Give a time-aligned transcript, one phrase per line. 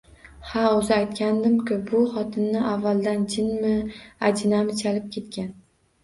[0.51, 3.73] Ha, o`zi aytgandim-ku, bu xotinni avvaldan jinmi,
[4.31, 5.53] ajinami chalib ketgan